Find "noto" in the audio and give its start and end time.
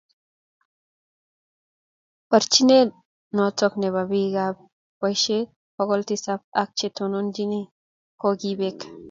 3.35-3.65